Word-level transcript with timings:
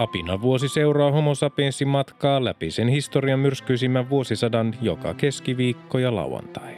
Apina 0.00 0.42
vuosi 0.42 0.68
seuraa 0.68 1.10
homo 1.10 1.34
sapiensin 1.34 1.88
matkaa 1.88 2.44
läpi 2.44 2.70
sen 2.70 2.88
historian 2.88 3.40
myrskyisimmän 3.40 4.10
vuosisadan 4.10 4.74
joka 4.82 5.14
keskiviikko 5.14 5.98
ja 5.98 6.14
lauantai. 6.14 6.74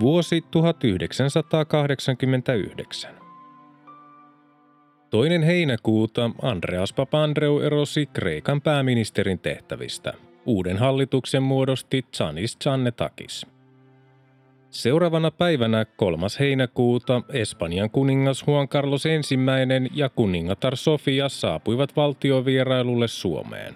Vuosi 0.00 0.44
1989. 0.50 3.10
Toinen 5.10 5.42
heinäkuuta 5.42 6.30
Andreas 6.42 6.92
Papandreou 6.92 7.60
erosi 7.60 8.06
Kreikan 8.06 8.60
pääministerin 8.60 9.38
tehtävistä. 9.38 10.12
Uuden 10.46 10.78
hallituksen 10.78 11.42
muodosti 11.42 12.04
Tsanis 12.10 12.56
Tsannetakis. 12.56 13.46
Seuraavana 14.70 15.30
päivänä 15.30 15.86
3. 15.96 16.26
heinäkuuta 16.40 17.22
Espanjan 17.32 17.90
kuningas 17.90 18.44
Juan 18.46 18.68
Carlos 18.68 19.06
I 19.06 19.10
ja 19.94 20.08
kuningatar 20.08 20.76
Sofia 20.76 21.28
saapuivat 21.28 21.96
valtiovierailulle 21.96 23.08
Suomeen. 23.08 23.74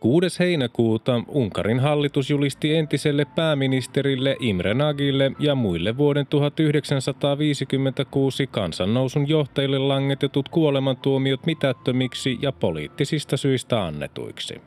6. 0.00 0.38
heinäkuuta 0.38 1.22
Unkarin 1.28 1.80
hallitus 1.80 2.30
julisti 2.30 2.76
entiselle 2.76 3.24
pääministerille 3.24 4.36
Imre 4.40 4.74
Nagille 4.74 5.32
ja 5.38 5.54
muille 5.54 5.96
vuoden 5.96 6.26
1956 6.26 8.46
kansannousun 8.46 9.28
johtajille 9.28 9.78
langetetut 9.78 10.48
kuolemantuomiot 10.48 11.46
mitättömiksi 11.46 12.38
ja 12.42 12.52
poliittisista 12.52 13.36
syistä 13.36 13.84
annetuiksi. 13.84 14.60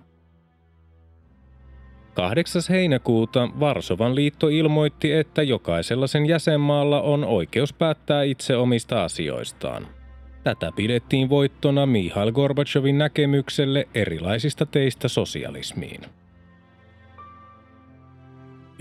8. 2.13 2.61
heinäkuuta 2.69 3.49
Varsovan 3.59 4.15
liitto 4.15 4.47
ilmoitti, 4.47 5.13
että 5.13 5.43
jokaisella 5.43 6.07
sen 6.07 6.25
jäsenmaalla 6.25 7.01
on 7.01 7.25
oikeus 7.25 7.73
päättää 7.73 8.23
itse 8.23 8.55
omista 8.55 9.03
asioistaan. 9.03 9.87
Tätä 10.43 10.71
pidettiin 10.75 11.29
voittona 11.29 11.85
Mihail 11.85 12.31
Gorbachevin 12.31 12.97
näkemykselle 12.97 13.87
erilaisista 13.95 14.65
teistä 14.65 15.07
sosialismiin. 15.07 16.01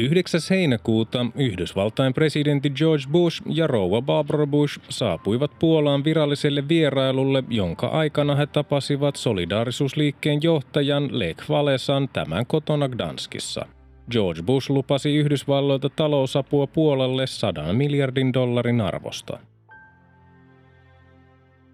9. 0.08 0.40
heinäkuuta 0.50 1.26
Yhdysvaltain 1.34 2.14
presidentti 2.14 2.70
George 2.70 3.04
Bush 3.12 3.42
ja 3.46 3.66
rouva 3.66 4.02
Barbara 4.02 4.46
Bush 4.46 4.80
saapuivat 4.88 5.58
Puolaan 5.58 6.04
viralliselle 6.04 6.68
vierailulle, 6.68 7.44
jonka 7.48 7.86
aikana 7.86 8.34
he 8.34 8.46
tapasivat 8.46 9.16
solidaarisuusliikkeen 9.16 10.42
johtajan 10.42 11.18
Lech 11.18 11.50
Walesan 11.50 12.08
tämän 12.08 12.46
kotona 12.46 12.88
Gdanskissa. 12.88 13.66
George 14.10 14.42
Bush 14.42 14.70
lupasi 14.70 15.16
Yhdysvalloilta 15.16 15.88
talousapua 15.88 16.66
Puolalle 16.66 17.26
100 17.26 17.72
miljardin 17.72 18.32
dollarin 18.32 18.80
arvosta. 18.80 19.38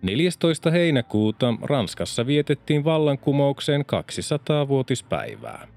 14. 0.02 0.70
heinäkuuta 0.70 1.54
Ranskassa 1.62 2.26
vietettiin 2.26 2.84
vallankumouksen 2.84 3.80
200-vuotispäivää. 3.80 5.75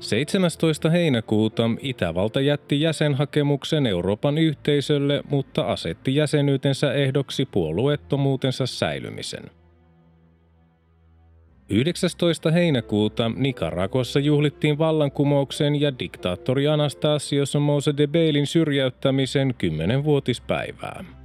17. 0.00 0.90
heinäkuuta 0.90 1.70
Itävalta 1.80 2.40
jätti 2.40 2.80
jäsenhakemuksen 2.80 3.86
Euroopan 3.86 4.38
yhteisölle, 4.38 5.22
mutta 5.30 5.62
asetti 5.62 6.14
jäsenyytensä 6.14 6.92
ehdoksi 6.92 7.46
puolueettomuutensa 7.46 8.66
säilymisen. 8.66 9.50
19. 11.68 12.50
heinäkuuta 12.50 13.30
Nicaraguassa 13.36 14.20
juhlittiin 14.20 14.78
vallankumouksen 14.78 15.80
ja 15.80 15.98
diktaattori 15.98 16.68
Anastasio 16.68 17.46
Somoza 17.46 17.96
de 17.96 18.06
Bailin 18.06 18.46
syrjäyttämisen 18.46 19.54
10-vuotispäivää. 19.64 21.23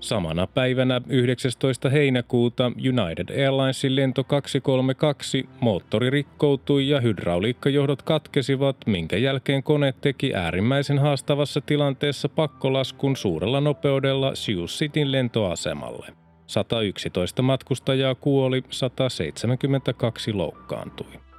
Samana 0.00 0.46
päivänä 0.46 1.00
19. 1.08 1.88
heinäkuuta 1.88 2.66
United 2.66 3.44
Airlinesin 3.44 3.96
lento 3.96 4.24
232 4.24 5.48
moottori 5.60 6.10
rikkoutui 6.10 6.88
ja 6.88 7.00
hydrauliikkajohdot 7.00 8.02
katkesivat, 8.02 8.76
minkä 8.86 9.16
jälkeen 9.16 9.62
kone 9.62 9.94
teki 10.00 10.34
äärimmäisen 10.34 10.98
haastavassa 10.98 11.60
tilanteessa 11.60 12.28
pakkolaskun 12.28 13.16
suurella 13.16 13.60
nopeudella 13.60 14.34
Sioux 14.34 14.78
Cityn 14.78 15.12
lentoasemalle. 15.12 16.06
111 16.46 17.42
matkustajaa 17.42 18.14
kuoli, 18.14 18.64
172 18.70 20.32
loukkaantui. 20.32 21.29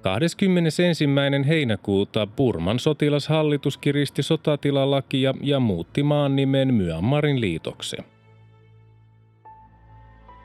21. 0.00 0.82
heinäkuuta 1.48 2.26
Burman 2.26 2.78
sotilashallitus 2.78 3.78
kiristi 3.78 4.22
sotatilalakia 4.22 5.34
ja 5.40 5.60
muutti 5.60 6.02
maan 6.02 6.36
nimen 6.36 6.74
Myanmarin 6.74 7.40
liitoksi. 7.40 7.96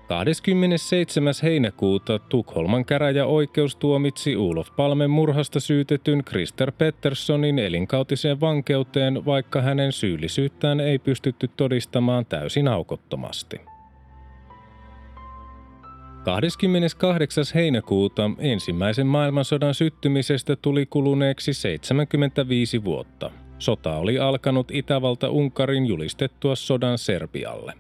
27. 0.08 1.34
heinäkuuta 1.44 2.20
Tukholman 2.20 2.86
käräjäoikeus 2.86 3.76
tuomitsi 3.76 4.38
Ulof 4.38 4.68
Palmen 4.76 5.10
murhasta 5.10 5.60
syytetyn 5.60 6.24
Krister 6.24 6.72
Petterssonin 6.72 7.60
elinkautiseen 7.60 8.40
vankeuteen, 8.40 9.26
vaikka 9.26 9.62
hänen 9.62 9.92
syyllisyyttään 9.92 10.80
ei 10.80 11.00
pystytty 11.00 11.48
todistamaan 11.48 12.26
täysin 12.26 12.68
aukottomasti. 12.68 13.73
28. 16.24 17.44
heinäkuuta 17.56 18.32
ensimmäisen 18.38 19.08
maailmansodan 19.08 19.74
syttymisestä 19.74 20.56
tuli 20.56 20.86
kuluneeksi 20.86 21.54
75 21.54 22.84
vuotta. 22.84 23.32
Sota 23.60 23.98
oli 23.98 24.20
alkanut 24.20 24.72
Itävalta-Unkarin 24.72 25.86
julistettua 25.86 26.56
sodan 26.56 26.98
Serbialle. 26.98 27.74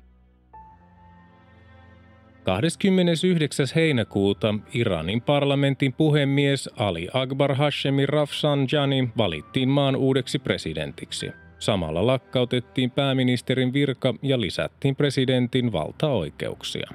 29. 2.43 3.67
heinäkuuta 3.75 4.55
Iranin 4.73 5.21
parlamentin 5.21 5.93
puhemies 5.93 6.69
Ali 6.77 7.07
Akbar 7.13 7.55
Hashemi 7.55 8.05
Rafsanjani 8.05 9.09
valittiin 9.17 9.69
maan 9.69 9.95
uudeksi 9.95 10.39
presidentiksi. 10.39 11.31
Samalla 11.59 12.07
lakkautettiin 12.07 12.91
pääministerin 12.91 13.73
virka 13.73 14.13
ja 14.21 14.41
lisättiin 14.41 14.95
presidentin 14.95 15.71
valtaoikeuksia. 15.71 16.89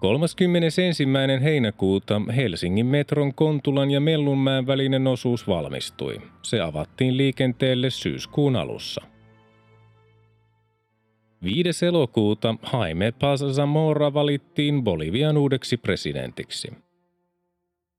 31. 0.00 0.82
heinäkuuta 1.42 2.22
Helsingin 2.36 2.86
metron 2.86 3.34
Kontulan 3.34 3.90
ja 3.90 4.00
Mellunmäen 4.00 4.66
välinen 4.66 5.06
osuus 5.06 5.48
valmistui. 5.48 6.20
Se 6.42 6.60
avattiin 6.60 7.16
liikenteelle 7.16 7.90
syyskuun 7.90 8.56
alussa. 8.56 9.02
5. 11.42 11.86
elokuuta 11.86 12.54
Jaime 12.72 13.12
Paz 13.12 13.42
Zamora 13.52 14.14
valittiin 14.14 14.84
Bolivian 14.84 15.36
uudeksi 15.36 15.76
presidentiksi. 15.76 16.72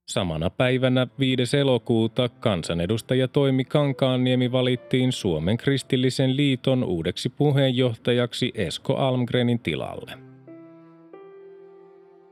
Samana 0.08 0.50
päivänä 0.50 1.06
5. 1.18 1.56
elokuuta 1.56 2.28
kansanedustaja 2.28 3.28
Toimi 3.28 3.64
Kankaanniemi 3.64 4.52
valittiin 4.52 5.12
Suomen 5.12 5.56
kristillisen 5.56 6.36
liiton 6.36 6.84
uudeksi 6.84 7.28
puheenjohtajaksi 7.28 8.52
Esko 8.54 8.96
Almgrenin 8.96 9.58
tilalle. 9.58 10.29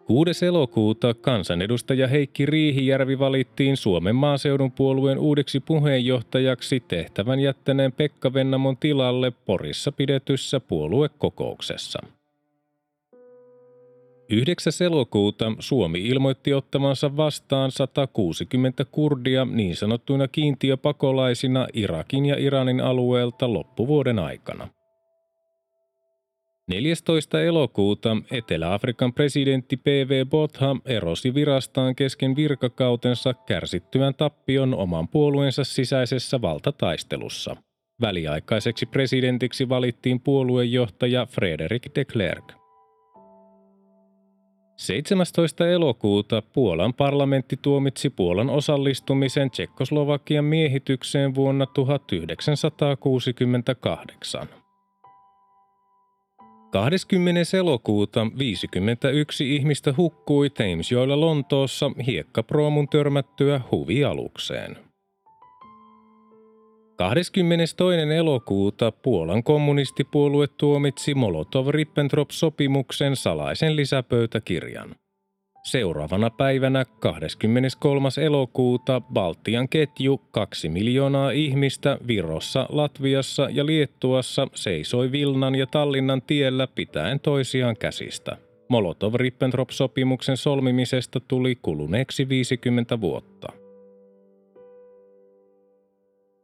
6. 0.08 0.46
elokuuta 0.46 1.14
kansanedustaja 1.14 2.06
Heikki 2.06 2.46
Riihijärvi 2.46 3.18
valittiin 3.18 3.76
Suomen 3.76 4.16
maaseudun 4.16 4.72
puolueen 4.72 5.18
uudeksi 5.18 5.60
puheenjohtajaksi 5.60 6.82
tehtävän 6.88 7.40
jättäneen 7.40 7.92
Pekka 7.92 8.34
Vennamon 8.34 8.76
tilalle 8.76 9.32
Porissa 9.46 9.92
pidetyssä 9.92 10.60
puoluekokouksessa. 10.60 11.98
9. 14.30 14.72
elokuuta 14.80 15.52
Suomi 15.58 16.00
ilmoitti 16.00 16.54
ottamansa 16.54 17.16
vastaan 17.16 17.70
160 17.70 18.84
kurdia 18.84 19.44
niin 19.44 19.76
sanottuina 19.76 20.28
kiintiöpakolaisina 20.28 21.66
Irakin 21.72 22.26
ja 22.26 22.36
Iranin 22.38 22.80
alueelta 22.80 23.52
loppuvuoden 23.52 24.18
aikana. 24.18 24.68
14. 26.68 27.42
elokuuta 27.42 28.16
Etelä-Afrikan 28.30 29.12
presidentti 29.12 29.76
P.V. 29.76 30.26
Botha 30.26 30.76
erosi 30.84 31.34
virastaan 31.34 31.96
kesken 31.96 32.36
virkakautensa 32.36 33.34
kärsittyään 33.34 34.14
tappion 34.14 34.74
oman 34.74 35.08
puolueensa 35.08 35.64
sisäisessä 35.64 36.42
valtataistelussa. 36.42 37.56
Väliaikaiseksi 38.00 38.86
presidentiksi 38.86 39.68
valittiin 39.68 40.20
puoluejohtaja 40.20 41.26
Frederick 41.26 41.94
de 41.94 42.04
Klerk. 42.04 42.52
17. 44.76 45.68
elokuuta 45.68 46.42
Puolan 46.52 46.94
parlamentti 46.94 47.58
tuomitsi 47.62 48.10
Puolan 48.10 48.50
osallistumisen 48.50 49.50
Tsekkoslovakian 49.50 50.44
miehitykseen 50.44 51.34
vuonna 51.34 51.66
1968. 51.66 54.48
20. 56.70 57.40
elokuuta 57.58 58.26
51 58.38 59.56
ihmistä 59.56 59.94
hukkui 59.96 60.50
Thamesjoella 60.50 61.20
Lontoossa 61.20 61.90
hiekkaproomun 62.06 62.88
törmättyä 62.88 63.60
huvialukseen. 63.70 64.78
22. 66.96 67.76
elokuuta 68.16 68.92
Puolan 68.92 69.42
kommunistipuolue 69.42 70.46
tuomitsi 70.46 71.14
Molotov-Ribbentrop-sopimuksen 71.14 73.16
salaisen 73.16 73.76
lisäpöytäkirjan. 73.76 74.94
Seuraavana 75.62 76.30
päivänä 76.30 76.84
23. 77.00 78.08
elokuuta 78.22 79.00
Baltian 79.00 79.68
ketju 79.68 80.20
2 80.30 80.68
miljoonaa 80.68 81.30
ihmistä 81.30 81.98
Virossa, 82.06 82.66
Latviassa 82.68 83.48
ja 83.50 83.66
Liettuassa 83.66 84.46
seisoi 84.54 85.12
Vilnan 85.12 85.54
ja 85.54 85.66
Tallinnan 85.66 86.22
tiellä 86.22 86.68
pitäen 86.74 87.20
toisiaan 87.20 87.76
käsistä. 87.76 88.36
Molotov-Ribbentrop-sopimuksen 88.68 90.36
solmimisesta 90.36 91.20
tuli 91.20 91.58
kuluneeksi 91.62 92.28
50 92.28 93.00
vuotta. 93.00 93.52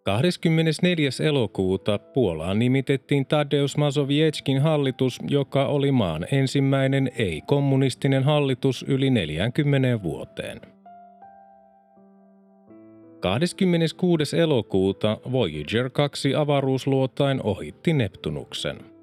24. 0.05 1.11
elokuuta 1.23 1.99
Puolaan 1.99 2.59
nimitettiin 2.59 3.27
Tadeusz 3.27 3.77
Mazowieckin 3.77 4.61
hallitus, 4.61 5.19
joka 5.29 5.67
oli 5.67 5.93
maan 5.93 6.27
ensimmäinen 6.33 7.11
ei-kommunistinen 7.19 8.23
hallitus 8.25 8.85
yli 8.89 9.11
40 9.11 10.03
vuoteen. 10.03 10.61
26. 13.21 14.39
elokuuta 14.39 15.19
Voyager 15.33 15.91
2 15.91 16.35
avaruusluotain 16.35 17.43
ohitti 17.43 17.93
Neptunuksen– 17.93 18.77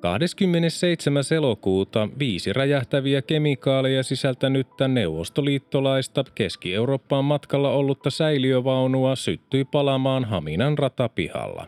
27. 0.00 1.22
elokuuta 1.36 2.08
viisi 2.18 2.52
räjähtäviä 2.52 3.22
kemikaaleja 3.22 4.02
sisältänyttä 4.02 4.88
neuvostoliittolaista 4.88 6.24
Keski-Eurooppaan 6.34 7.24
matkalla 7.24 7.70
ollutta 7.70 8.10
säiliövaunua 8.10 9.16
syttyi 9.16 9.64
palamaan 9.64 10.24
Haminan 10.24 10.78
ratapihalla. 10.78 11.66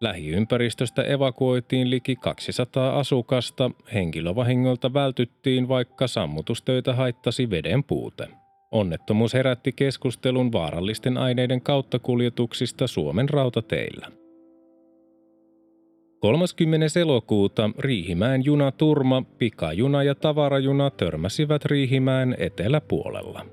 Lähiympäristöstä 0.00 1.02
evakuoitiin 1.02 1.90
liki 1.90 2.16
200 2.16 2.98
asukasta, 2.98 3.70
henkilövahingolta 3.94 4.94
vältyttiin, 4.94 5.68
vaikka 5.68 6.06
sammutustöitä 6.06 6.94
haittasi 6.94 7.50
veden 7.50 7.84
puute. 7.84 8.28
Onnettomuus 8.70 9.34
herätti 9.34 9.72
keskustelun 9.72 10.52
vaarallisten 10.52 11.18
aineiden 11.18 11.60
kauttakuljetuksista 11.60 12.86
Suomen 12.86 13.28
rautateillä. 13.28 14.06
30. 16.20 17.00
elokuuta 17.00 17.70
Riihimäen 17.78 18.44
junaturma, 18.44 19.22
pikajuna 19.38 20.02
ja 20.02 20.14
tavarajuna 20.14 20.90
törmäsivät 20.90 21.64
Riihimäen 21.64 22.36
eteläpuolella. 22.38 23.46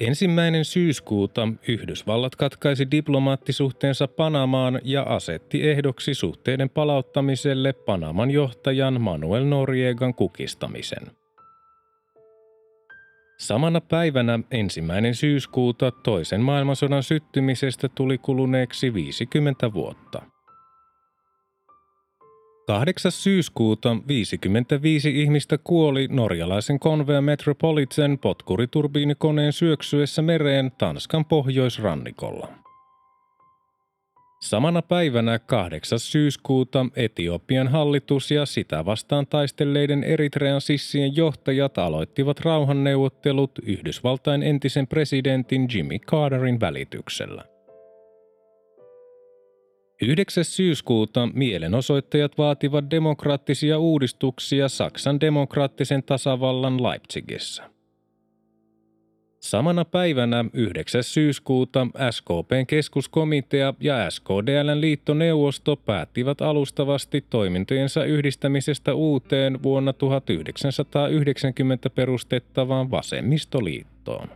Ensimmäinen 0.00 0.64
syyskuuta 0.64 1.48
Yhdysvallat 1.68 2.36
katkaisi 2.36 2.90
diplomaattisuhteensa 2.90 4.08
Panamaan 4.08 4.80
ja 4.84 5.02
asetti 5.02 5.68
ehdoksi 5.68 6.14
suhteiden 6.14 6.70
palauttamiselle 6.70 7.72
Panaman 7.72 8.30
johtajan 8.30 9.00
Manuel 9.00 9.44
Noriegan 9.44 10.14
kukistamisen– 10.14 11.02
Samana 13.40 13.80
päivänä 13.80 14.38
ensimmäinen 14.50 15.14
syyskuuta 15.14 15.90
toisen 15.90 16.40
maailmansodan 16.40 17.02
syttymisestä 17.02 17.88
tuli 17.88 18.18
kuluneeksi 18.18 18.94
50 18.94 19.72
vuotta. 19.72 20.22
8. 22.66 23.12
syyskuuta 23.12 23.96
55 24.08 25.22
ihmistä 25.22 25.58
kuoli 25.58 26.08
norjalaisen 26.10 26.80
Convea 26.80 27.20
Metropolitan 27.20 28.18
potkuriturbiinikoneen 28.18 29.52
syöksyessä 29.52 30.22
mereen 30.22 30.72
Tanskan 30.78 31.24
pohjoisrannikolla. 31.24 32.59
Samana 34.42 34.82
päivänä 34.82 35.38
8. 35.38 35.98
syyskuuta 35.98 36.86
Etiopian 36.96 37.68
hallitus 37.68 38.30
ja 38.30 38.46
sitä 38.46 38.84
vastaan 38.84 39.26
taistelleiden 39.26 40.04
Eritrean 40.04 40.60
sissien 40.60 41.16
johtajat 41.16 41.78
aloittivat 41.78 42.40
rauhanneuvottelut 42.40 43.50
Yhdysvaltain 43.62 44.42
entisen 44.42 44.86
presidentin 44.86 45.68
Jimmy 45.74 45.98
Carterin 45.98 46.60
välityksellä. 46.60 47.44
9. 50.02 50.44
syyskuuta 50.44 51.28
mielenosoittajat 51.34 52.38
vaativat 52.38 52.90
demokraattisia 52.90 53.78
uudistuksia 53.78 54.68
Saksan 54.68 55.20
demokraattisen 55.20 56.02
tasavallan 56.02 56.82
Leipzigissä. 56.82 57.79
Samana 59.40 59.84
päivänä 59.84 60.44
9. 60.52 61.04
syyskuuta 61.04 61.86
SKPn 62.10 62.66
keskuskomitea 62.66 63.74
ja 63.80 64.10
SKDLn 64.10 64.80
liittoneuvosto 64.80 65.76
päättivät 65.76 66.40
alustavasti 66.40 67.24
toimintojensa 67.30 68.04
yhdistämisestä 68.04 68.94
uuteen 68.94 69.62
vuonna 69.62 69.92
1990 69.92 71.90
perustettavaan 71.90 72.90
vasemmistoliittoon. 72.90 74.28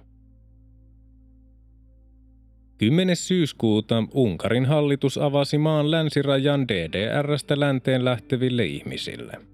10. 2.79 3.17
syyskuuta 3.17 4.05
Unkarin 4.15 4.67
hallitus 4.67 5.19
avasi 5.19 5.59
maan 5.59 5.91
länsirajan 5.91 6.69
DDRstä 6.69 7.61
länteen 7.61 8.05
lähteville 8.05 8.65
ihmisille– 8.65 9.33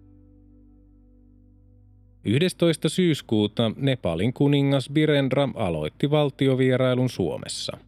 11. 2.24 2.88
syyskuuta 2.88 3.72
Nepalin 3.76 4.32
kuningas 4.32 4.90
Birendra 4.92 5.48
aloitti 5.54 6.10
valtiovierailun 6.10 7.10
Suomessa. 7.10 7.78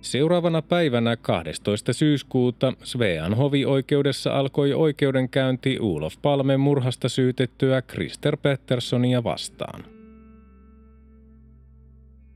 Seuraavana 0.00 0.62
päivänä 0.62 1.16
12. 1.16 1.92
syyskuuta 1.92 2.72
Svean 2.82 3.34
hovioikeudessa 3.34 4.38
alkoi 4.38 4.74
oikeudenkäynti 4.74 5.78
Ulof 5.80 6.14
Palmen 6.22 6.60
murhasta 6.60 7.08
syytettyä 7.08 7.82
Krister 7.82 8.36
Petterssonia 8.36 9.24
vastaan. 9.24 9.93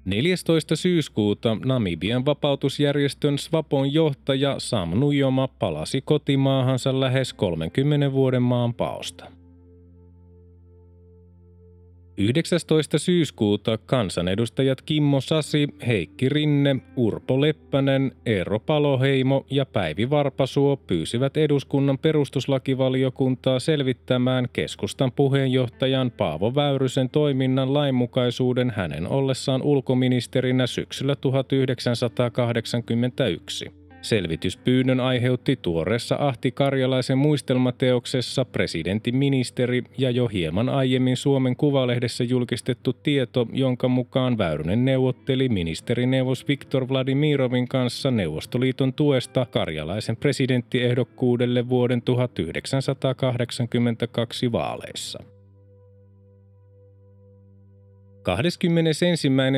14. 0.09 0.77
syyskuuta 0.77 1.57
Namibian 1.65 2.27
vapautusjärjestön 2.27 3.38
Swapon 3.38 3.93
johtaja 3.93 4.55
Sam 4.59 4.91
Nujoma 4.91 5.49
palasi 5.49 6.00
kotimaahansa 6.00 7.00
lähes 7.00 7.33
30 7.33 8.12
vuoden 8.12 8.43
maan 8.43 8.75
paosta. 8.75 9.38
19. 12.18 12.98
syyskuuta 12.98 13.78
kansanedustajat 13.87 14.82
Kimmo 14.82 15.20
Sasi, 15.20 15.68
Heikki 15.87 16.28
Rinne, 16.28 16.76
Urpo 16.96 17.40
Leppänen, 17.40 18.12
Eero 18.26 18.60
Paloheimo 18.60 19.46
ja 19.50 19.66
Päivi 19.66 20.10
Varpasuo 20.10 20.76
pyysivät 20.76 21.37
eduskunnan 21.37 21.98
perustuslakivaliokuntaa 21.98 23.60
selvittämään 23.60 24.48
keskustan 24.52 25.12
puheenjohtajan 25.12 26.10
Paavo 26.10 26.54
Väyrysen 26.54 27.10
toiminnan 27.10 27.75
lainmukaisuuden 27.75 28.70
hänen 28.70 29.08
ollessaan 29.08 29.62
ulkoministerinä 29.62 30.66
syksyllä 30.66 31.16
1981. 31.16 33.77
Selvityspyynnön 34.09 35.00
aiheutti 35.00 35.59
tuoreessa 35.62 36.17
Ahti 36.21 36.53
Karjalaisen 36.53 37.19
muistelmateoksessa 37.19 38.45
presidentin 38.45 39.17
ministeri 39.17 39.83
ja 39.99 40.11
jo 40.11 40.29
hieman 40.29 40.69
aiemmin 40.69 41.17
Suomen 41.17 41.57
Kuvalehdessä 41.57 42.25
julkistettu 42.25 42.93
tieto, 42.93 43.47
jonka 43.53 43.88
mukaan 43.88 44.38
Väyrynen 44.38 44.85
neuvotteli 44.85 45.49
ministerineuvos 45.49 46.49
Viktor 46.49 46.88
Vladimirovin 46.88 47.69
kanssa 47.69 48.11
Neuvostoliiton 48.11 48.93
tuesta 48.93 49.47
Karjalaisen 49.50 50.17
presidenttiehdokkuudelle 50.17 51.69
vuoden 51.69 52.03
1982 52.03 54.53
vaaleissa. 54.53 55.38
21. 58.22 59.06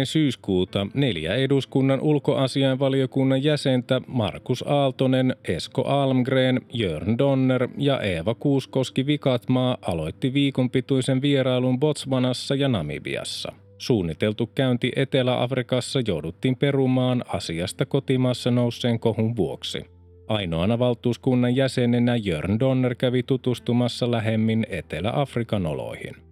syyskuuta 0.05 0.87
neljä 0.95 1.35
eduskunnan 1.35 2.01
ulkoasiainvaliokunnan 2.01 3.45
jäsentä 3.45 4.01
Markus 4.07 4.65
Aaltonen, 4.67 5.37
Esko 5.49 5.83
Almgren, 5.83 6.61
Jörn 6.73 7.19
Donner 7.19 7.69
ja 7.79 8.01
Eeva 8.01 8.35
Kuuskoski 8.35 9.07
Vikatmaa 9.07 9.79
aloitti 9.83 10.35
viikonpituisen 10.35 11.23
vierailun 11.23 11.81
Botswanassa 11.81 12.55
ja 12.55 12.69
Namibiassa. 12.69 13.53
Suunniteltu 13.79 14.47
käynti 14.55 14.93
Etelä-Afrikassa 14.97 16.01
jouduttiin 16.07 16.57
perumaan 16.57 17.25
asiasta 17.29 17.87
kotimaassa 17.87 18.51
nousseen 18.51 19.01
kohun 19.01 19.37
vuoksi. 19.37 19.85
Ainoana 20.29 20.79
valtuuskunnan 20.79 21.57
jäsenenä 21.57 22.17
Jörn 22.17 22.61
Donner 22.61 22.95
kävi 22.95 23.23
tutustumassa 23.23 24.11
lähemmin 24.11 24.67
Etelä-Afrikan 24.69 25.67
oloihin. 25.67 26.30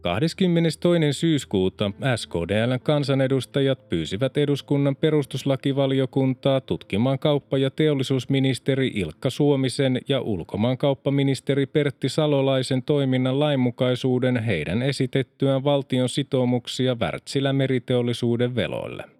22. 0.00 1.12
syyskuuta 1.12 1.92
SKDLn 2.16 2.80
kansanedustajat 2.82 3.88
pyysivät 3.88 4.36
eduskunnan 4.36 4.96
perustuslakivaliokuntaa 4.96 6.60
tutkimaan 6.60 7.18
kauppa- 7.18 7.58
ja 7.58 7.70
teollisuusministeri 7.70 8.92
Ilkka 8.94 9.30
Suomisen 9.30 10.00
ja 10.08 10.20
ulkomaankauppaministeri 10.20 11.66
Pertti 11.66 12.08
Salolaisen 12.08 12.82
toiminnan 12.82 13.40
lainmukaisuuden 13.40 14.36
heidän 14.36 14.82
esitettyään 14.82 15.64
valtion 15.64 16.08
sitoumuksia 16.08 16.94
Wärtsilä 16.94 17.52
meriteollisuuden 17.52 18.54
veloille. 18.54 19.19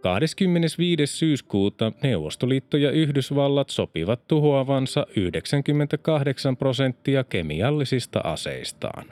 25. 0.00 1.06
syyskuuta 1.06 1.92
Neuvostoliitto 2.02 2.76
ja 2.76 2.90
Yhdysvallat 2.90 3.70
sopivat 3.70 4.26
tuhoavansa 4.28 5.06
98 5.16 6.56
prosenttia 6.56 7.24
kemiallisista 7.24 8.20
aseistaan. 8.24 9.06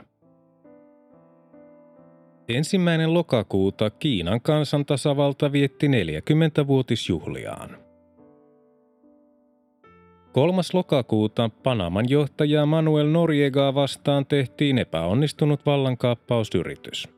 Ensimmäinen 2.49 3.15
lokakuuta 3.15 3.91
Kiinan 3.91 4.41
kansantasavalta 4.41 5.53
vietti 5.53 5.87
40-vuotisjuhliaan. 5.87 7.77
3. 10.33 10.63
lokakuuta 10.73 11.51
Panaman 11.63 12.05
johtaja 12.09 12.67
Manuel 12.67 13.07
Noriegaa 13.07 13.75
vastaan 13.75 14.27
tehtiin 14.27 14.79
epäonnistunut 14.79 15.67
vallankaappausyritys– 15.67 17.09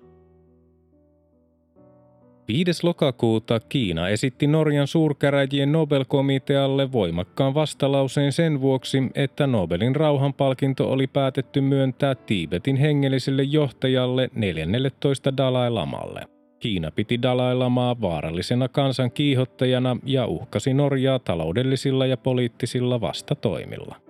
5. 2.53 2.87
lokakuuta 2.87 3.61
Kiina 3.61 4.09
esitti 4.09 4.47
Norjan 4.47 4.87
suurkäräjien 4.87 5.73
Nobel-komitealle 5.73 6.93
voimakkaan 6.93 7.55
vastalauseen 7.55 8.33
sen 8.33 8.61
vuoksi, 8.61 9.03
että 9.15 9.47
Nobelin 9.47 9.97
rauhanpalkinto 9.97 10.93
oli 10.93 11.07
päätetty 11.07 11.61
myöntää 11.61 12.15
Tiibetin 12.15 12.77
hengelliselle 12.77 13.43
johtajalle 13.43 14.31
14 14.35 15.37
Dalai 15.37 15.71
Lamalle. 15.71 16.21
Kiina 16.59 16.91
piti 16.91 17.23
Dalai 17.23 17.55
Lamaa 17.55 18.01
vaarallisena 18.01 18.69
kansan 18.69 19.11
kiihottajana 19.11 19.97
ja 20.05 20.27
uhkasi 20.27 20.75
Norjaa 20.75 21.19
taloudellisilla 21.19 22.07
ja 22.07 22.17
poliittisilla 22.17 23.01
vastatoimilla. 23.01 24.10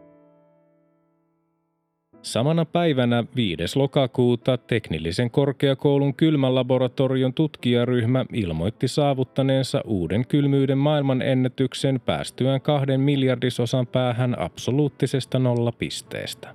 Samana 2.22 2.64
päivänä 2.64 3.24
5. 3.36 3.78
lokakuuta 3.78 4.58
teknillisen 4.58 5.30
korkeakoulun 5.30 6.14
kylmälaboratorion 6.14 7.34
tutkijaryhmä 7.34 8.24
ilmoitti 8.32 8.88
saavuttaneensa 8.88 9.80
uuden 9.84 10.26
kylmyyden 10.26 10.78
maailmanennätyksen 10.78 12.00
päästyään 12.00 12.60
kahden 12.60 13.00
miljardisosan 13.00 13.86
päähän 13.86 14.38
absoluuttisesta 14.38 15.38
nollapisteestä. 15.38 16.54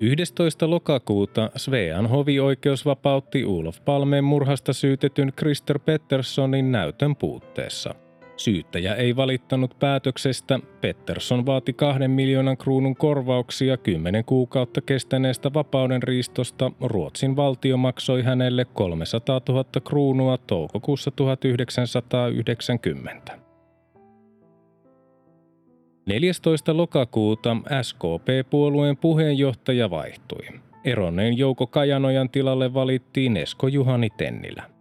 11. 0.00 0.70
lokakuuta 0.70 1.50
Svean 1.56 2.06
hovioikeus 2.06 2.86
vapautti 2.86 3.44
Ulof 3.44 3.84
Palmeen 3.84 4.24
murhasta 4.24 4.72
syytetyn 4.72 5.32
Krister 5.36 5.78
Petterssonin 5.78 6.72
näytön 6.72 7.16
puutteessa– 7.16 7.94
Syyttäjä 8.40 8.94
ei 8.94 9.16
valittanut 9.16 9.78
päätöksestä. 9.78 10.60
Pettersson 10.80 11.46
vaati 11.46 11.72
kahden 11.72 12.10
miljoonan 12.10 12.56
kruunun 12.56 12.96
korvauksia 12.96 13.76
kymmenen 13.76 14.24
kuukautta 14.24 14.80
kestäneestä 14.80 15.54
vapaudenriistosta. 15.54 16.72
Ruotsin 16.80 17.36
valtio 17.36 17.76
maksoi 17.76 18.22
hänelle 18.22 18.64
300 18.64 19.40
000 19.48 19.64
kruunua 19.84 20.38
toukokuussa 20.38 21.10
1990. 21.10 23.38
14. 26.06 26.76
lokakuuta 26.76 27.56
SKP-puolueen 27.82 28.96
puheenjohtaja 28.96 29.90
vaihtui. 29.90 30.46
Eronneen 30.84 31.38
Jouko 31.38 31.66
Kajanojan 31.66 32.30
tilalle 32.30 32.74
valittiin 32.74 33.36
Esko 33.36 33.68
Juhani 33.68 34.10
Tennilä. 34.10 34.79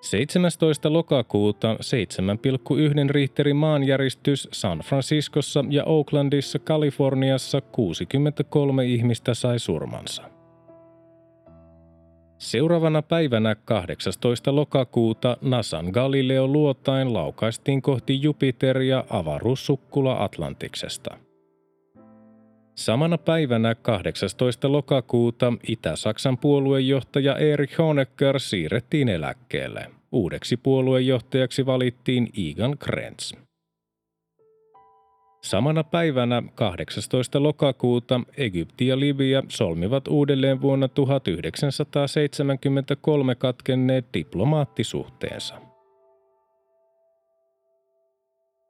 17. 0.00 0.92
lokakuuta 0.92 1.74
7,1 1.74 3.10
Richterin 3.10 3.56
maanjäristys 3.56 4.48
San 4.52 4.78
Franciscossa 4.78 5.64
ja 5.70 5.84
Oaklandissa 5.84 6.58
Kaliforniassa 6.58 7.60
63 7.60 8.84
ihmistä 8.84 9.34
sai 9.34 9.58
surmansa. 9.58 10.22
Seuraavana 12.38 13.02
päivänä 13.02 13.54
18. 13.54 14.56
lokakuuta 14.56 15.36
Nasan 15.42 15.86
Galileo 15.86 16.46
luotain 16.46 17.14
laukaistiin 17.14 17.82
kohti 17.82 18.22
Jupiteria 18.22 19.04
avaruussukkula 19.10 20.24
Atlantiksesta– 20.24 21.18
Samana 22.78 23.18
päivänä 23.18 23.74
18. 23.74 24.72
lokakuuta 24.72 25.52
Itä-Saksan 25.68 26.38
puoluejohtaja 26.38 27.36
Erich 27.36 27.78
Honecker 27.78 28.40
siirrettiin 28.40 29.08
eläkkeelle. 29.08 29.90
Uudeksi 30.12 30.56
puoluejohtajaksi 30.56 31.66
valittiin 31.66 32.28
Igan 32.36 32.78
Krenz. 32.78 33.32
Samana 35.44 35.84
päivänä 35.84 36.42
18. 36.54 37.42
lokakuuta 37.42 38.20
Egypti 38.36 38.86
ja 38.86 39.00
Libya 39.00 39.42
solmivat 39.48 40.08
uudelleen 40.08 40.60
vuonna 40.60 40.88
1973 40.88 43.34
katkenneet 43.34 44.06
diplomaattisuhteensa. 44.14 45.67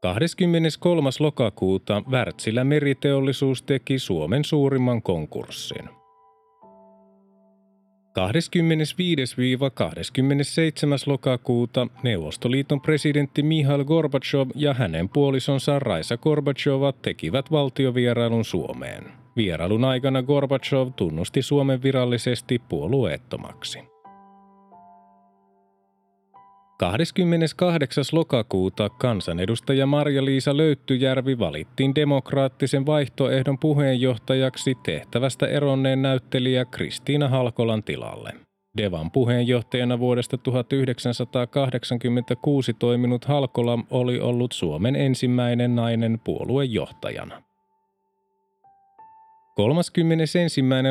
23. 0.01 1.11
lokakuuta 1.21 2.03
Wärtsilä 2.11 2.65
meriteollisuus 2.65 3.63
teki 3.63 3.99
Suomen 3.99 4.45
suurimman 4.45 5.03
konkurssin. 5.03 5.89
25-27. 5.89 5.91
lokakuuta 11.07 11.87
Neuvostoliiton 12.03 12.81
presidentti 12.81 13.43
Mihail 13.43 13.85
Gorbachev 13.85 14.51
ja 14.55 14.75
hänen 14.75 15.09
puolisonsa 15.09 15.79
Raisa 15.79 16.17
Gorbachova 16.17 16.93
tekivät 16.93 17.51
valtiovierailun 17.51 18.45
Suomeen. 18.45 19.05
Vierailun 19.37 19.85
aikana 19.85 20.23
Gorbachev 20.23 20.89
tunnusti 20.97 21.43
Suomen 21.43 21.83
virallisesti 21.83 22.63
puolueettomaksi. 22.69 23.98
28. 26.79 28.05
lokakuuta 28.13 28.89
kansanedustaja 28.89 29.87
Marja-Liisa 29.87 30.57
Löyttyjärvi 30.57 31.39
valittiin 31.39 31.95
demokraattisen 31.95 32.87
vaihtoehdon 32.87 33.59
puheenjohtajaksi 33.59 34.75
tehtävästä 34.83 35.47
eronneen 35.47 36.03
näyttelijä 36.03 36.65
Kristiina 36.65 37.29
Halkolan 37.29 37.83
tilalle. 37.83 38.33
Devan 38.77 39.11
puheenjohtajana 39.11 39.99
vuodesta 39.99 40.39
1986 40.39 42.75
toiminut 42.75 43.25
Halkola 43.25 43.79
oli 43.91 44.21
ollut 44.21 44.53
Suomen 44.53 44.97
ensimmäinen 44.97 45.77
nainen 45.77 46.21
puoluejohtajana. 46.25 47.48
31. 49.59 50.39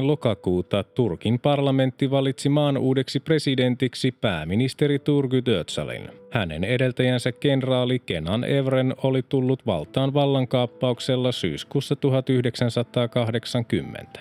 lokakuuta 0.01 0.83
Turkin 0.83 1.39
parlamentti 1.39 2.11
valitsi 2.11 2.49
maan 2.49 2.77
uudeksi 2.77 3.19
presidentiksi 3.19 4.11
pääministeri 4.11 4.99
Turgut 4.99 5.47
Özalin. 5.47 6.09
Hänen 6.31 6.63
edeltäjänsä 6.63 7.31
kenraali 7.31 7.99
Kenan 7.99 8.43
Evren 8.43 8.95
oli 9.03 9.23
tullut 9.23 9.65
valtaan 9.65 10.13
vallankaappauksella 10.13 11.31
syyskuussa 11.31 11.95
1980. 11.95 14.19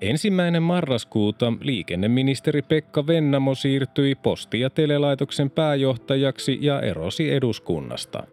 Ensimmäinen 0.00 0.62
marraskuuta 0.62 1.52
liikenneministeri 1.60 2.62
Pekka 2.62 3.06
Vennamo 3.06 3.54
siirtyi 3.54 4.14
posti- 4.14 4.60
ja 4.60 4.70
telelaitoksen 4.70 5.50
pääjohtajaksi 5.50 6.58
ja 6.60 6.80
erosi 6.80 7.32
eduskunnasta. 7.32 8.26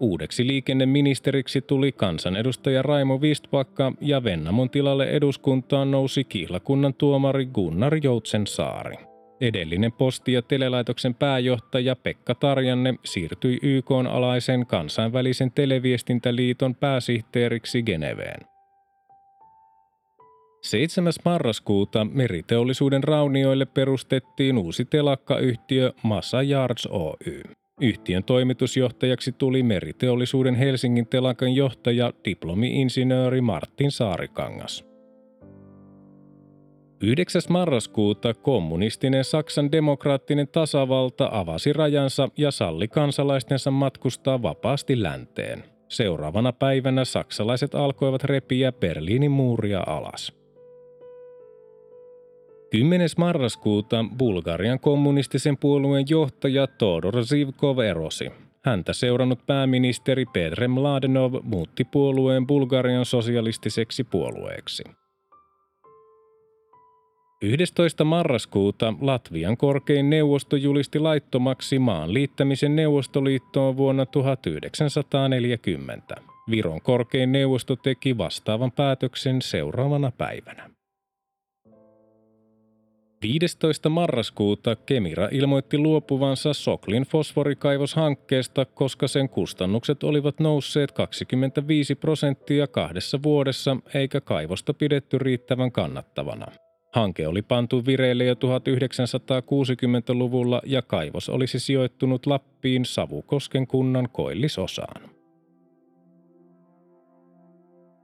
Uudeksi 0.00 0.46
liikenneministeriksi 0.46 1.60
tuli 1.60 1.92
kansanedustaja 1.92 2.82
Raimo 2.82 3.20
Vistpakka 3.20 3.92
ja 4.00 4.24
Vennamon 4.24 4.70
tilalle 4.70 5.04
eduskuntaan 5.04 5.90
nousi 5.90 6.24
kihlakunnan 6.24 6.94
tuomari 6.94 7.46
Gunnar 7.46 7.94
Joutsensaari. 8.02 8.96
Edellinen 9.40 9.92
posti- 9.92 10.32
ja 10.32 10.42
telelaitoksen 10.42 11.14
pääjohtaja 11.14 11.96
Pekka 11.96 12.34
Tarjanne 12.34 12.94
siirtyi 13.04 13.58
YK-alaisen 13.62 14.66
kansainvälisen 14.66 15.52
televiestintäliiton 15.52 16.74
pääsihteeriksi 16.74 17.82
Geneveen. 17.82 18.40
7. 20.62 21.12
marraskuuta 21.24 22.04
meriteollisuuden 22.04 23.04
raunioille 23.04 23.66
perustettiin 23.66 24.58
uusi 24.58 24.84
telakkayhtiö 24.84 25.92
Massa 26.02 26.42
Yards 26.42 26.86
Oy. 26.86 27.42
Yhtiön 27.80 28.24
toimitusjohtajaksi 28.24 29.32
tuli 29.32 29.62
meriteollisuuden 29.62 30.54
Helsingin 30.54 31.06
telakan 31.06 31.54
johtaja 31.54 32.12
diplomi-insinööri 32.24 33.40
Martin 33.40 33.90
Saarikangas. 33.90 34.84
9. 37.00 37.42
marraskuuta 37.48 38.34
kommunistinen 38.34 39.24
Saksan 39.24 39.72
demokraattinen 39.72 40.48
tasavalta 40.48 41.28
avasi 41.32 41.72
rajansa 41.72 42.28
ja 42.36 42.50
salli 42.50 42.88
kansalaistensa 42.88 43.70
matkustaa 43.70 44.42
vapaasti 44.42 45.02
länteen. 45.02 45.64
Seuraavana 45.88 46.52
päivänä 46.52 47.04
saksalaiset 47.04 47.74
alkoivat 47.74 48.24
repiä 48.24 48.72
Berliinin 48.72 49.30
muuria 49.30 49.84
alas. 49.86 50.45
10. 52.76 53.08
marraskuuta 53.18 54.04
Bulgarian 54.18 54.80
kommunistisen 54.80 55.56
puolueen 55.56 56.04
johtaja 56.08 56.66
Todor 56.66 57.24
Zivkov 57.24 57.78
erosi. 57.78 58.32
Häntä 58.64 58.92
seurannut 58.92 59.46
pääministeri 59.46 60.26
Pedre 60.26 60.68
Mladenov 60.68 61.34
muutti 61.42 61.84
puolueen 61.84 62.46
Bulgarian 62.46 63.04
sosialistiseksi 63.04 64.04
puolueeksi. 64.04 64.84
11. 67.42 68.04
marraskuuta 68.04 68.94
Latvian 69.00 69.56
korkein 69.56 70.10
neuvosto 70.10 70.56
julisti 70.56 70.98
laittomaksi 70.98 71.78
maan 71.78 72.14
liittämisen 72.14 72.76
Neuvostoliittoon 72.76 73.76
vuonna 73.76 74.06
1940. 74.06 76.14
Viron 76.50 76.80
korkein 76.80 77.32
neuvosto 77.32 77.76
teki 77.76 78.18
vastaavan 78.18 78.72
päätöksen 78.72 79.42
seuraavana 79.42 80.12
päivänä. 80.18 80.75
15. 83.26 83.88
marraskuuta 83.88 84.76
Kemira 84.76 85.28
ilmoitti 85.32 85.78
luopuvansa 85.78 86.54
Soklin 86.54 87.02
fosforikaivoshankkeesta, 87.02 88.64
koska 88.64 89.08
sen 89.08 89.28
kustannukset 89.28 90.02
olivat 90.02 90.40
nousseet 90.40 90.92
25 90.92 91.94
prosenttia 91.94 92.66
kahdessa 92.66 93.22
vuodessa 93.22 93.76
eikä 93.94 94.20
kaivosta 94.20 94.74
pidetty 94.74 95.18
riittävän 95.18 95.72
kannattavana. 95.72 96.46
Hanke 96.92 97.28
oli 97.28 97.42
pantu 97.42 97.86
vireille 97.86 98.24
jo 98.24 98.34
1960-luvulla 98.34 100.62
ja 100.64 100.82
kaivos 100.82 101.28
olisi 101.28 101.58
sijoittunut 101.58 102.26
Lappiin 102.26 102.84
Savukosken 102.84 103.66
kunnan 103.66 104.08
koillisosaan. 104.12 105.05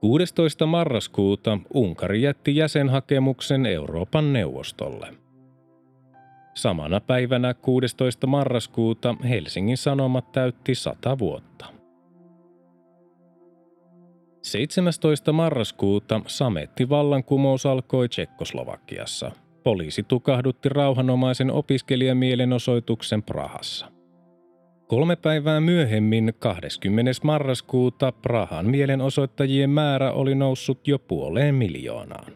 16. 0.03 0.67
marraskuuta 0.67 1.59
Unkari 1.75 2.23
jätti 2.23 2.57
jäsenhakemuksen 2.57 3.67
Euroopan 3.67 4.33
neuvostolle. 4.33 5.15
Samana 6.55 7.01
päivänä 7.01 7.55
16. 7.55 8.27
marraskuuta 8.27 9.15
Helsingin 9.29 9.77
Sanomat 9.77 10.33
täytti 10.33 10.75
100 10.75 11.19
vuotta. 11.19 11.67
17. 14.43 15.33
marraskuuta 15.33 16.21
sametti 16.27 16.89
vallankumous 16.89 17.67
alkoi 17.67 18.09
Tsekkoslovakiassa. 18.09 19.31
Poliisi 19.63 20.03
tukahdutti 20.03 20.69
rauhanomaisen 20.69 21.51
opiskelijamielenosoituksen 21.51 23.23
Prahassa. 23.23 24.02
Kolme 24.93 25.17
päivää 25.17 25.61
myöhemmin, 25.61 26.33
20. 26.39 27.11
marraskuuta, 27.23 28.13
Prahan 28.13 28.67
mielenosoittajien 28.67 29.71
määrä 29.71 30.13
oli 30.13 30.35
noussut 30.35 30.89
jo 30.89 30.99
puoleen 30.99 31.55
miljoonaan. 31.55 32.33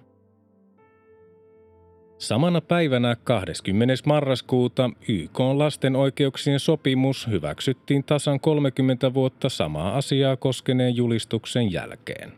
Samana 2.19 2.61
päivänä 2.61 3.17
20. 3.25 3.95
marraskuuta 4.07 4.91
YK 5.09 5.41
lasten 5.41 5.97
oikeuksien 5.97 6.61
sopimus 6.61 7.29
hyväksyttiin 7.31 8.05
tasan 8.05 8.41
30 8.41 9.15
vuotta 9.15 9.49
samaa 9.49 9.97
asiaa 9.97 10.37
koskeneen 10.37 10.97
julistuksen 10.97 11.73
jälkeen. 11.73 12.33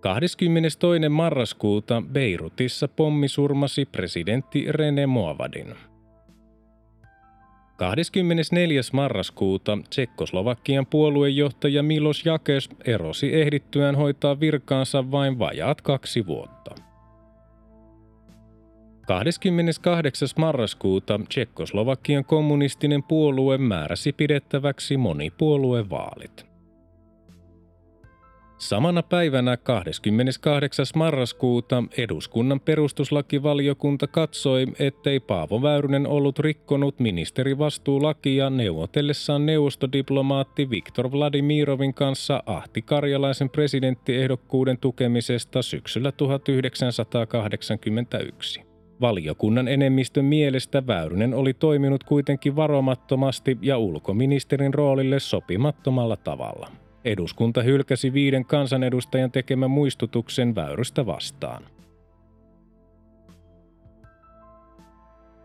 22. 0.00 1.08
marraskuuta 1.08 2.02
Beirutissa 2.12 2.88
pommi 2.88 3.28
surmasi 3.28 3.84
presidentti 3.84 4.66
René 4.72 5.06
Moavadin. 5.06 5.91
24. 7.82 8.80
marraskuuta 8.92 9.78
Tsekkoslovakian 9.90 10.86
puoluejohtaja 10.86 11.82
Milos 11.82 12.26
Jakes 12.26 12.68
erosi 12.84 13.34
ehdittyään 13.34 13.96
hoitaa 13.96 14.40
virkaansa 14.40 15.10
vain 15.10 15.38
vajaat 15.38 15.80
kaksi 15.80 16.26
vuotta. 16.26 16.74
28. 19.06 20.28
marraskuuta 20.36 21.20
Tsekkoslovakian 21.28 22.24
kommunistinen 22.24 23.02
puolue 23.02 23.58
määräsi 23.58 24.12
pidettäväksi 24.12 24.96
monipuoluevaalit. 24.96 26.51
Samana 28.62 29.02
päivänä 29.02 29.56
28. 29.56 30.86
marraskuuta 30.94 31.84
eduskunnan 31.98 32.60
perustuslakivaliokunta 32.60 34.06
katsoi, 34.06 34.66
ettei 34.78 35.20
Paavo 35.20 35.62
Väyrynen 35.62 36.06
ollut 36.06 36.38
rikkonut 36.38 37.00
ministerivastuulakia 37.00 38.50
neuvotellessaan 38.50 39.46
neuvostodiplomaatti 39.46 40.70
Viktor 40.70 41.12
Vladimirovin 41.12 41.94
kanssa 41.94 42.42
Ahti 42.46 42.82
Karjalaisen 42.82 43.50
presidenttiehdokkuuden 43.50 44.78
tukemisesta 44.78 45.62
syksyllä 45.62 46.12
1981. 46.12 48.62
Valiokunnan 49.00 49.68
enemmistön 49.68 50.24
mielestä 50.24 50.86
Väyrynen 50.86 51.34
oli 51.34 51.54
toiminut 51.54 52.04
kuitenkin 52.04 52.56
varomattomasti 52.56 53.58
ja 53.62 53.78
ulkoministerin 53.78 54.74
roolille 54.74 55.20
sopimattomalla 55.20 56.16
tavalla. 56.16 56.68
Eduskunta 57.04 57.62
hylkäsi 57.62 58.12
viiden 58.12 58.44
kansanedustajan 58.44 59.30
tekemän 59.30 59.70
muistutuksen 59.70 60.54
Väyrystä 60.54 61.06
vastaan. 61.06 61.62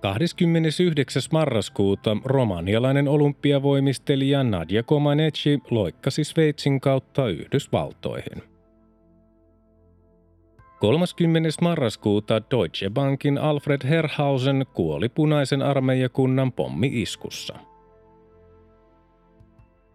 29. 0.01 1.21
marraskuuta 1.31 2.17
romanialainen 2.25 3.07
olympiavoimistelija 3.07 4.43
Nadia 4.43 4.83
Comaneci 4.83 5.59
loikkasi 5.69 6.23
Sveitsin 6.23 6.81
kautta 6.81 7.27
Yhdysvaltoihin– 7.29 8.43
30. 10.79 11.49
marraskuuta 11.61 12.41
Deutsche 12.51 12.89
Bankin 12.89 13.37
Alfred 13.37 13.87
Herrhausen 13.89 14.65
kuoli 14.73 15.09
punaisen 15.09 15.61
armeijakunnan 15.61 16.51
pommi-iskussa. 16.51 17.55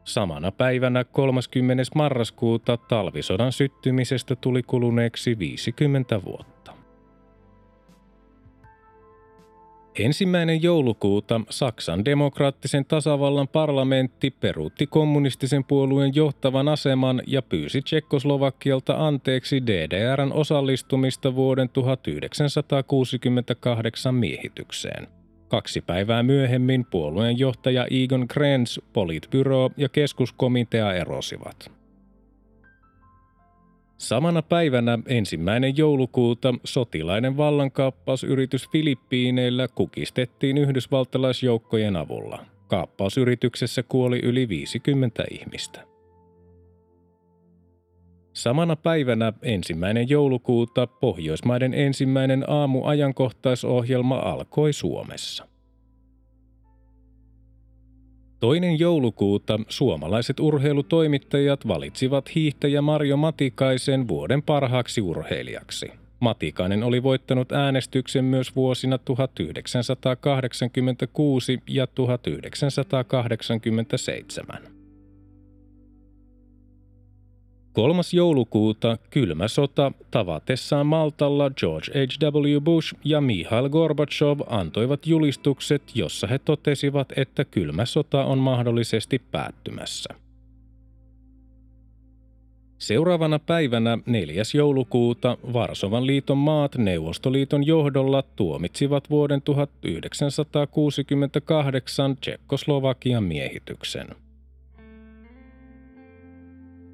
Samana 0.04 0.52
päivänä 0.52 1.04
30. 1.04 1.82
marraskuuta 1.94 2.76
talvisodan 2.76 3.52
syttymisestä 3.52 4.36
tuli 4.36 4.62
kuluneeksi 4.62 5.38
50 5.38 6.24
vuotta. 6.24 6.72
Ensimmäinen 9.98 10.62
joulukuuta 10.62 11.40
Saksan 11.50 12.04
demokraattisen 12.04 12.84
tasavallan 12.84 13.48
parlamentti 13.48 14.30
peruutti 14.30 14.86
kommunistisen 14.86 15.64
puolueen 15.64 16.12
johtavan 16.14 16.68
aseman 16.68 17.22
ja 17.26 17.42
pyysi 17.42 17.82
Tsekkoslovakialta 17.82 19.06
anteeksi 19.06 19.66
DDRn 19.66 20.32
osallistumista 20.32 21.34
vuoden 21.34 21.68
1968 21.68 24.14
miehitykseen. 24.14 25.21
Kaksi 25.52 25.80
päivää 25.80 26.22
myöhemmin 26.22 26.84
puolueen 26.84 27.38
johtaja 27.38 27.86
Egon 27.90 28.28
Krenz, 28.28 28.78
politbyro 28.92 29.70
ja 29.76 29.88
keskuskomitea 29.88 30.94
erosivat. 30.94 31.70
Samana 33.96 34.42
päivänä 34.42 34.98
ensimmäinen 35.06 35.76
joulukuuta 35.76 36.54
sotilainen 36.64 37.36
vallankaappausyritys 37.36 38.68
Filippiineillä 38.70 39.68
kukistettiin 39.68 40.58
yhdysvaltalaisjoukkojen 40.58 41.96
avulla. 41.96 42.44
Kaappausyrityksessä 42.66 43.82
kuoli 43.82 44.20
yli 44.22 44.48
50 44.48 45.24
ihmistä. 45.30 45.91
Samana 48.32 48.76
päivänä 48.76 49.32
ensimmäinen 49.42 50.08
joulukuuta 50.08 50.86
Pohjoismaiden 50.86 51.74
ensimmäinen 51.74 52.50
aamuajankohtaisohjelma 52.50 54.18
alkoi 54.18 54.72
Suomessa. 54.72 55.46
Toinen 58.40 58.78
joulukuuta 58.78 59.60
suomalaiset 59.68 60.40
urheilutoimittajat 60.40 61.68
valitsivat 61.68 62.34
hiihtäjä 62.34 62.82
Marjo 62.82 63.16
Matikaisen 63.16 64.08
vuoden 64.08 64.42
parhaaksi 64.42 65.00
urheilijaksi. 65.00 65.92
Matikainen 66.20 66.82
oli 66.82 67.02
voittanut 67.02 67.52
äänestyksen 67.52 68.24
myös 68.24 68.56
vuosina 68.56 68.98
1986 68.98 71.58
ja 71.68 71.86
1987. 71.86 74.71
3. 77.72 78.02
joulukuuta 78.12 78.98
kylmä 79.10 79.48
sota 79.48 79.92
tavatessaan 80.10 80.86
Maltalla 80.86 81.50
George 81.50 81.92
H.W. 81.92 82.60
Bush 82.60 82.94
ja 83.04 83.20
Mihail 83.20 83.68
Gorbachev 83.68 84.40
antoivat 84.46 85.06
julistukset, 85.06 85.82
jossa 85.94 86.26
he 86.26 86.38
totesivat, 86.38 87.12
että 87.16 87.44
kylmä 87.44 87.86
sota 87.86 88.24
on 88.24 88.38
mahdollisesti 88.38 89.22
päättymässä. 89.30 90.14
Seuraavana 92.78 93.38
päivänä 93.38 93.98
4. 94.06 94.42
joulukuuta 94.54 95.38
Varsovan 95.52 96.06
liiton 96.06 96.38
maat 96.38 96.76
Neuvostoliiton 96.76 97.66
johdolla 97.66 98.22
tuomitsivat 98.36 99.10
vuoden 99.10 99.42
1968 99.42 102.16
Tsekkoslovakian 102.16 103.24
miehityksen. 103.24 104.06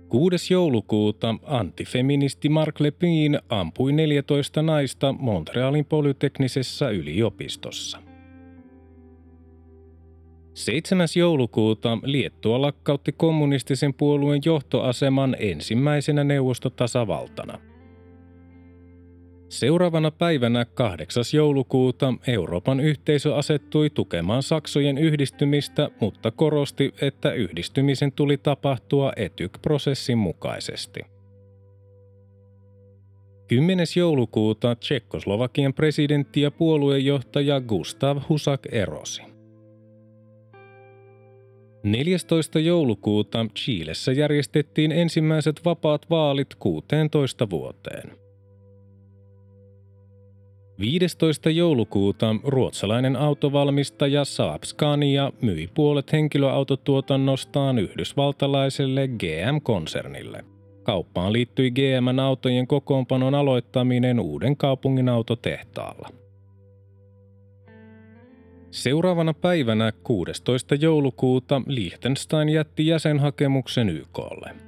6. 0.09 0.55
joulukuuta 0.55 1.35
antifeministi 1.43 2.49
Mark 2.49 2.81
Lepin 2.81 3.39
ampui 3.49 3.93
14 3.93 4.63
naista 4.63 5.13
Montrealin 5.13 5.85
polyteknisessä 5.85 6.91
yliopistossa. 6.91 8.03
7. 10.55 11.07
joulukuuta 11.17 11.99
Liettua 12.03 12.61
lakkautti 12.61 13.13
kommunistisen 13.13 13.95
puolueen 13.95 14.41
johtoaseman 14.45 15.37
ensimmäisenä 15.39 16.25
neuvostotasavaltana. 16.25 17.59
Seuraavana 19.49 20.11
päivänä 20.11 20.65
8. 20.65 21.25
joulukuuta 21.35 22.15
Euroopan 22.27 22.81
yhteisö 22.81 23.37
asettui 23.37 23.91
tukemaan 23.91 24.43
Saksojen 24.43 24.99
yhdistymistä, 24.99 25.91
mutta 26.01 26.31
korosti, 26.31 26.95
että 27.01 27.33
yhdistymisen 27.33 28.13
tuli 28.13 28.37
tapahtua 28.37 29.13
etyk-prosessin 29.17 30.19
mukaisesti. 30.19 31.01
10. 33.49 33.87
joulukuuta 33.97 34.75
Tsekkoslovakian 34.75 35.75
presidentti 35.75 36.41
ja 36.41 36.51
puoluejohtaja 36.51 37.61
Gustav 37.61 38.19
Husak 38.29 38.61
erosi. 38.73 39.23
14. 41.83 42.59
joulukuuta 42.59 43.47
Chiilessä 43.57 44.13
järjestettiin 44.13 44.93
ensimmäiset 44.93 45.61
vapaat 45.65 46.11
vaalit 46.11 46.55
16 46.59 47.51
vuoteen. 47.51 48.28
15. 50.81 51.51
joulukuuta 51.51 52.37
ruotsalainen 52.45 53.17
autovalmistaja 53.17 54.25
Saab 54.25 54.63
Scania 54.63 55.33
myi 55.43 55.69
puolet 55.75 56.13
henkilöautotuotannostaan 56.13 57.79
yhdysvaltalaiselle 57.79 59.09
GM-konsernille. 59.09 60.45
Kauppaan 60.83 61.33
liittyi 61.33 61.71
GMn 61.71 62.21
autojen 62.21 62.67
kokoonpanon 62.67 63.35
aloittaminen 63.35 64.21
uuden 64.21 64.57
kaupungin 64.57 65.09
autotehtaalla. 65.09 66.09
Seuraavana 68.71 69.35
päivänä 69.35 69.93
16. 70.03 70.75
joulukuuta 70.75 71.63
Liechtenstein 71.67 72.49
jätti 72.49 72.87
jäsenhakemuksen 72.87 73.89
YKlle. 73.89 74.68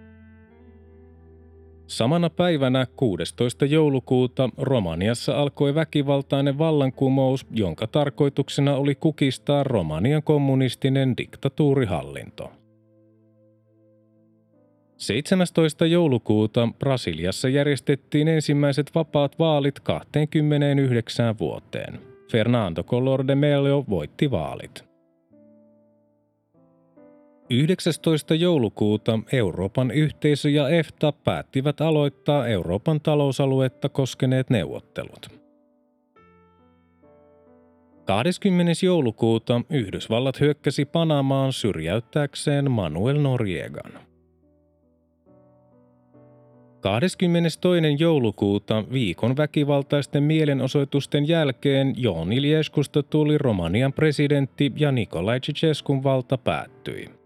Samana 1.91 2.31
päivänä 2.31 2.87
16. 2.97 3.67
joulukuuta 3.67 4.51
Romaniassa 4.59 5.41
alkoi 5.43 5.75
väkivaltainen 5.75 6.59
vallankumous, 6.59 7.47
jonka 7.51 7.87
tarkoituksena 7.87 8.77
oli 8.77 8.95
kukistaa 8.95 9.65
Romanian 9.65 10.23
kommunistinen 10.23 11.17
diktatuurihallinto. 11.17 12.53
17. 14.97 15.87
joulukuuta 15.87 16.69
Brasiliassa 16.79 17.49
järjestettiin 17.49 18.29
ensimmäiset 18.29 18.91
vapaat 18.95 19.39
vaalit 19.39 19.81
29 19.81 21.39
vuoteen. 21.39 22.01
Fernando 22.33 22.83
Collor 22.83 23.27
de 23.27 23.35
Mello 23.35 23.85
voitti 23.89 24.31
vaalit. 24.31 24.90
19. 27.51 28.35
joulukuuta 28.35 29.19
Euroopan 29.33 29.91
yhteisö 29.91 30.51
ja 30.51 30.69
EFTA 30.69 31.13
päättivät 31.13 31.81
aloittaa 31.81 32.47
Euroopan 32.47 33.01
talousaluetta 33.01 33.89
koskeneet 33.89 34.51
neuvottelut. 34.51 35.41
20. 38.05 38.73
joulukuuta 38.83 39.61
Yhdysvallat 39.71 40.41
hyökkäsi 40.41 40.85
Panamaan 40.85 41.53
syrjäyttääkseen 41.53 42.71
Manuel 42.71 43.21
Noriegan. 43.21 43.93
22. 46.81 47.59
joulukuuta 47.99 48.85
viikon 48.93 49.37
väkivaltaisten 49.37 50.23
mielenosoitusten 50.23 51.29
jälkeen 51.29 51.95
Joon 51.97 52.33
Ilieskusta 52.33 53.03
tuli 53.03 53.39
Romanian 53.39 53.93
presidentti 53.93 54.73
ja 54.77 54.93
Nikolai 54.93 55.41
Ceausescun 55.41 56.03
valta 56.03 56.39
päättyi. 56.39 57.20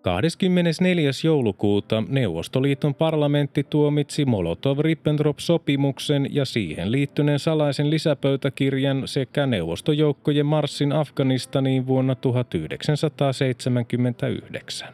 24. 0.00 1.10
joulukuuta 1.24 2.02
Neuvostoliiton 2.08 2.94
parlamentti 2.94 3.66
tuomitsi 3.70 4.24
Molotov-Ribbentrop-sopimuksen 4.24 6.26
ja 6.30 6.44
siihen 6.44 6.92
liittyneen 6.92 7.38
salaisen 7.38 7.90
lisäpöytäkirjan 7.90 9.08
sekä 9.08 9.46
neuvostojoukkojen 9.46 10.46
marssin 10.46 10.92
Afganistaniin 10.92 11.86
vuonna 11.86 12.14
1979. 12.14 14.88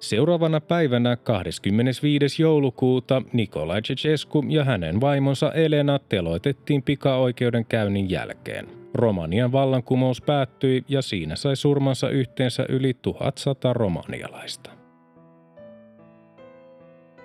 Seuraavana 0.00 0.60
päivänä 0.60 1.16
25. 1.16 2.42
joulukuuta 2.42 3.22
Nikolai 3.32 3.82
Ceausescu 3.82 4.44
ja 4.48 4.64
hänen 4.64 5.00
vaimonsa 5.00 5.52
Elena 5.52 5.98
teloitettiin 5.98 6.82
pikaoikeudenkäynnin 6.82 8.10
jälkeen. 8.10 8.85
Romanian 8.96 9.52
vallankumous 9.52 10.22
päättyi 10.22 10.84
ja 10.88 11.02
siinä 11.02 11.36
sai 11.36 11.56
surmansa 11.56 12.08
yhteensä 12.08 12.66
yli 12.68 12.94
1100 13.02 13.72
romanialaista. 13.72 14.70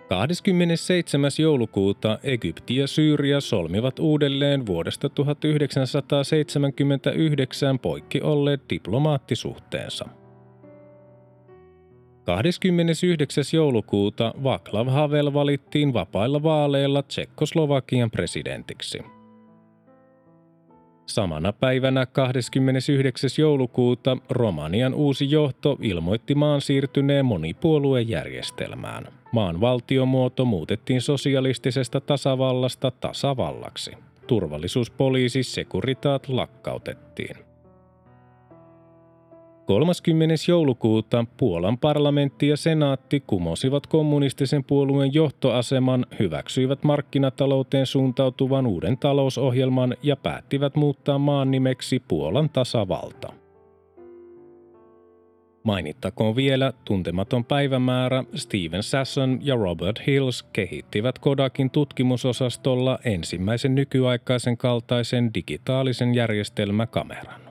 27. 0.10 1.32
joulukuuta 1.40 2.20
Egypti 2.24 2.76
ja 2.76 2.88
Syyria 2.88 3.42
solmivat 3.42 4.00
uudelleen 4.00 4.66
vuodesta 4.66 5.10
1979 5.10 7.80
poikki 7.80 8.22
olleet 8.22 8.62
diplomaattisuhteensa– 8.70 10.06
29. 12.24 13.44
joulukuuta 13.54 14.34
Václav 14.44 14.88
Havel 14.88 15.34
valittiin 15.34 15.94
vapailla 15.94 16.44
vaaleilla 16.44 17.04
Tsekkoslovakian 17.04 18.12
presidentiksi. 18.12 19.21
Samana 21.06 21.54
päivänä 21.54 22.06
29. 22.06 23.30
joulukuuta 23.38 24.18
Romanian 24.30 24.94
uusi 24.94 25.32
johto 25.32 25.78
ilmoitti 25.82 26.36
maan 26.36 26.62
siirtyneen 26.62 27.26
monipuoluejärjestelmään. 27.26 29.08
Maan 29.32 29.62
valtiomuoto 29.62 30.46
muutettiin 30.46 31.02
sosialistisesta 31.02 32.02
tasavallasta 32.02 32.92
tasavallaksi. 32.92 33.92
Turvallisuuspoliisi 34.28 35.44
Securitat 35.44 36.30
lakkautettiin. 36.30 37.51
30. 39.66 40.36
joulukuuta 40.48 41.26
Puolan 41.38 41.78
parlamentti 41.78 42.48
ja 42.48 42.58
senaatti 42.58 43.20
kumosivat 43.20 43.88
kommunistisen 43.88 44.64
puolueen 44.64 45.14
johtoaseman, 45.14 46.06
hyväksyivät 46.20 46.84
markkinatalouteen 46.84 47.86
suuntautuvan 47.86 48.68
uuden 48.68 48.98
talousohjelman 48.98 49.96
ja 50.04 50.16
päättivät 50.16 50.76
muuttaa 50.76 51.18
maan 51.18 51.52
nimeksi 51.52 52.04
Puolan 52.08 52.50
tasavalta. 52.50 53.34
Mainittakoon 55.64 56.36
vielä 56.36 56.74
tuntematon 56.86 57.46
päivämäärä 57.46 58.24
Steven 58.36 58.84
Sasson 58.84 59.40
ja 59.42 59.56
Robert 59.56 60.08
Hills 60.08 60.44
kehittivät 60.44 61.20
Kodakin 61.20 61.70
tutkimusosastolla 61.70 63.00
ensimmäisen 63.06 63.76
nykyaikaisen 63.76 64.58
kaltaisen 64.58 65.34
digitaalisen 65.34 66.16
järjestelmäkameran. 66.16 67.51